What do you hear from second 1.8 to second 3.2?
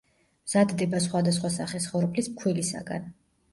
ხორბლის ფქვილისაგან.